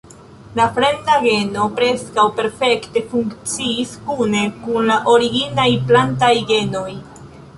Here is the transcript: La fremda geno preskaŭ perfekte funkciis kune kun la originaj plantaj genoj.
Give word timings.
La 0.59 0.63
fremda 0.77 1.17
geno 1.25 1.65
preskaŭ 1.79 2.23
perfekte 2.39 3.03
funkciis 3.11 3.93
kune 4.07 4.41
kun 4.63 4.89
la 4.93 4.97
originaj 5.13 5.69
plantaj 5.91 6.33
genoj. 6.53 6.89